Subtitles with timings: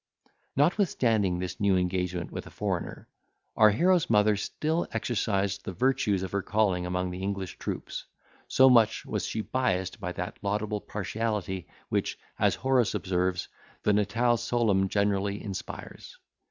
[0.55, 3.07] Notwithstanding this new engagement with a foreigner,
[3.55, 8.05] our hero's mother still exercised the virtues of her calling among the English troops,
[8.47, 13.47] so much was she biassed by that laudable partiality, which, as Horace observes,
[13.83, 16.17] the natale solum generally inspires.